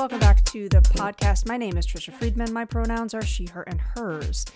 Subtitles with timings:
[0.00, 1.46] Welcome back to the podcast.
[1.46, 2.54] My name is Tricia Friedman.
[2.54, 4.46] My pronouns are she, her, and hers.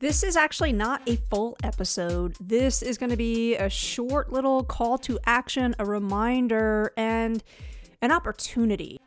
[0.00, 2.34] This is actually not a full episode.
[2.40, 7.44] This is going to be a short little call to action, a reminder, and
[8.00, 8.98] an opportunity.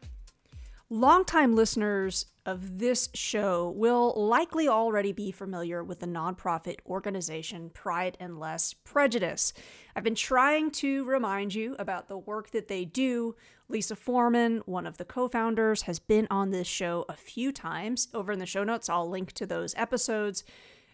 [0.93, 8.17] Longtime listeners of this show will likely already be familiar with the nonprofit organization Pride
[8.19, 9.53] and Less Prejudice.
[9.95, 13.37] I've been trying to remind you about the work that they do.
[13.69, 18.09] Lisa Forman, one of the co founders, has been on this show a few times.
[18.13, 20.43] Over in the show notes, I'll link to those episodes.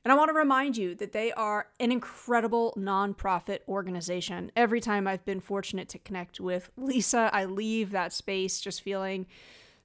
[0.06, 4.52] And I want to remind you that they are an incredible nonprofit organization.
[4.56, 9.26] Every time I've been fortunate to connect with Lisa, I leave that space just feeling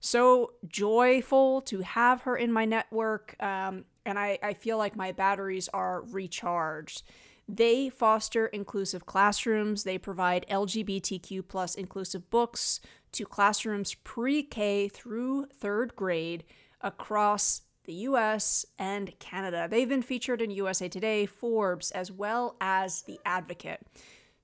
[0.04, 3.36] so joyful to have her in my network.
[3.40, 7.04] Um, and I, I feel like my batteries are recharged.
[7.48, 9.84] They foster inclusive classrooms.
[9.84, 12.80] They provide LGBTQ plus inclusive books
[13.12, 16.42] to classrooms pre K through third grade
[16.80, 19.68] across the US and Canada.
[19.70, 23.86] They've been featured in USA Today, Forbes, as well as The Advocate.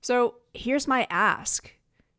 [0.03, 1.72] So here's my ask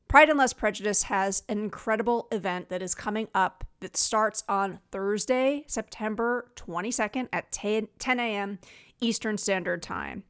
[0.10, 4.80] Pride and Less Prejudice has an incredible event that is coming up that starts on
[4.92, 8.58] Thursday, September 22nd at 10, 10 a.m.
[9.00, 10.24] Eastern Standard Time.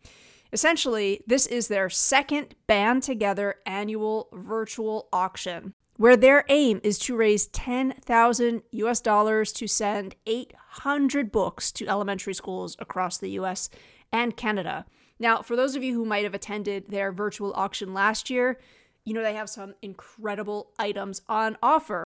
[0.52, 7.16] Essentially, this is their second band together annual virtual auction where their aim is to
[7.16, 13.69] raise 10,000 US dollars to send 800 books to elementary schools across the US
[14.11, 14.85] and Canada.
[15.19, 18.59] Now, for those of you who might have attended their virtual auction last year,
[19.05, 22.03] you know they have some incredible items on offer.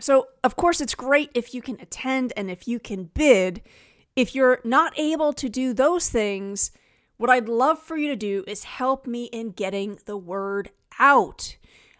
[0.00, 3.62] So, of course, it's great if you can attend and if you can bid.
[4.14, 6.70] If you're not able to do those things,
[7.16, 10.70] what I'd love for you to do is help me in getting the word
[11.00, 11.56] out.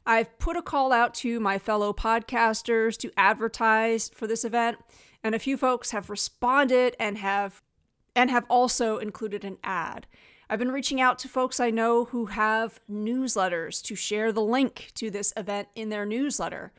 [0.06, 4.78] I've put a call out to my fellow podcasters to advertise for this event,
[5.22, 7.62] and a few folks have responded and have
[8.14, 10.06] and have also included an ad.
[10.50, 14.92] I've been reaching out to folks I know who have newsletters to share the link
[14.94, 16.72] to this event in their newsletter.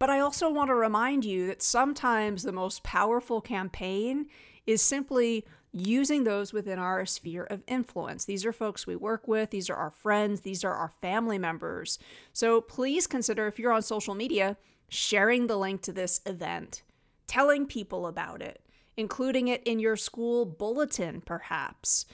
[0.00, 4.26] But I also want to remind you that sometimes the most powerful campaign
[4.66, 8.24] is simply using those within our sphere of influence.
[8.24, 12.00] These are folks we work with, these are our friends, these are our family members.
[12.32, 14.56] So please consider if you're on social media,
[14.88, 16.82] sharing the link to this event,
[17.28, 18.60] telling people about it,
[18.96, 22.06] including it in your school bulletin, perhaps.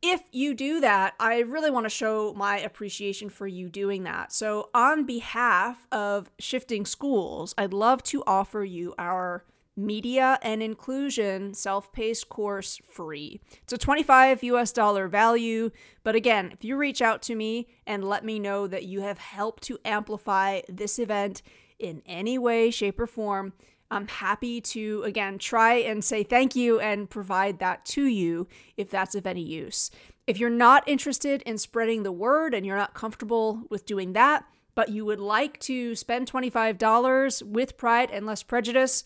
[0.00, 4.32] If you do that, I really want to show my appreciation for you doing that.
[4.32, 9.44] So, on behalf of Shifting Schools, I'd love to offer you our
[9.78, 13.40] media and inclusion self-paced course free.
[13.62, 15.70] It's a 25 US dollar value,
[16.02, 19.18] but again, if you reach out to me and let me know that you have
[19.18, 21.42] helped to amplify this event
[21.78, 23.52] in any way, shape or form,
[23.90, 28.90] I'm happy to again try and say thank you and provide that to you if
[28.90, 29.90] that's of any use.
[30.26, 34.44] If you're not interested in spreading the word and you're not comfortable with doing that,
[34.74, 39.04] but you would like to spend $25 with Pride and Less Prejudice,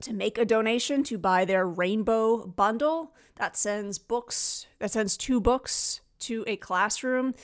[0.00, 5.40] to make a donation to buy their rainbow bundle that sends books that sends two
[5.40, 7.34] books to a classroom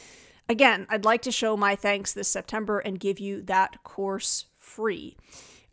[0.48, 5.16] again i'd like to show my thanks this september and give you that course free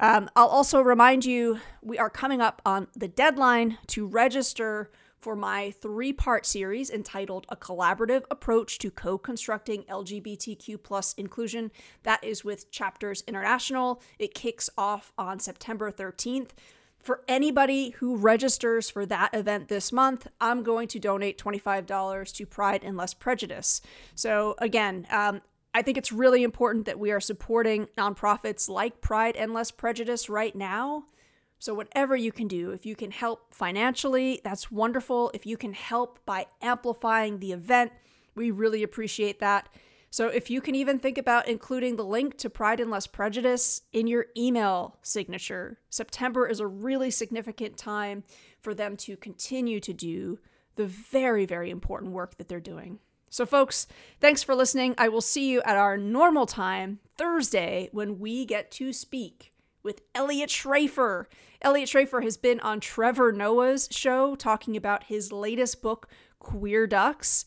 [0.01, 4.91] um, i'll also remind you we are coming up on the deadline to register
[5.22, 11.72] for my three part series entitled A Collaborative Approach to Co Constructing LGBTQ plus Inclusion.
[12.03, 14.01] That is with Chapters International.
[14.17, 16.50] It kicks off on September 13th.
[17.00, 22.45] For anybody who registers for that event this month, I'm going to donate $25 to
[22.45, 23.81] Pride and Less Prejudice.
[24.13, 25.41] So, again, um,
[25.73, 30.29] I think it's really important that we are supporting nonprofits like Pride and Less Prejudice
[30.29, 31.05] right now.
[31.59, 35.31] So, whatever you can do, if you can help financially, that's wonderful.
[35.34, 37.91] If you can help by amplifying the event,
[38.35, 39.69] we really appreciate that.
[40.09, 43.84] So, if you can even think about including the link to Pride and Less Prejudice
[43.93, 48.23] in your email signature, September is a really significant time
[48.59, 50.40] for them to continue to do
[50.75, 52.99] the very, very important work that they're doing.
[53.31, 53.87] So, folks,
[54.19, 54.93] thanks for listening.
[54.97, 60.01] I will see you at our normal time, Thursday, when we get to speak with
[60.13, 61.29] Elliot Schrefer.
[61.61, 67.45] Elliot Schrefer has been on Trevor Noah's show talking about his latest book, Queer Ducks.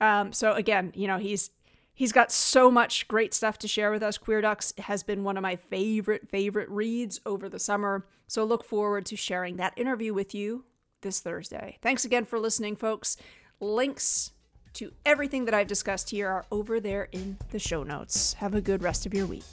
[0.00, 1.50] Um, so again, you know, he's
[1.92, 4.16] he's got so much great stuff to share with us.
[4.16, 8.06] Queer Ducks has been one of my favorite favorite reads over the summer.
[8.28, 10.64] So look forward to sharing that interview with you
[11.00, 11.78] this Thursday.
[11.82, 13.16] Thanks again for listening, folks.
[13.58, 14.30] Links
[14.74, 18.34] to everything that I've discussed here are over there in the show notes.
[18.34, 19.44] Have a good rest of your week.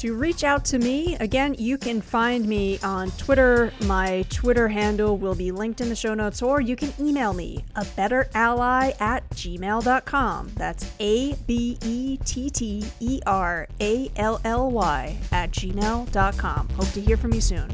[0.00, 3.70] To reach out to me, again, you can find me on Twitter.
[3.82, 7.66] My Twitter handle will be linked in the show notes, or you can email me,
[7.76, 10.52] a better ally at gmail.com.
[10.54, 16.68] That's A B E T T E R A L L Y at gmail.com.
[16.70, 17.68] Hope to hear from you soon.